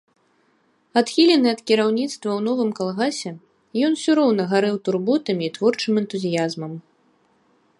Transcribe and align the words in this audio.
Адхілены 0.99 1.47
ад 1.55 1.59
кіраўніцтва 1.71 2.13
ў 2.13 2.39
новым 2.47 2.71
калгасе, 2.79 3.31
ён 3.89 3.99
усё 3.99 4.11
роўна 4.21 4.43
гарэў 4.55 4.75
турботамі 4.89 5.43
і 5.49 5.51
творчым 5.59 5.93
энтузіязмам. 6.05 6.73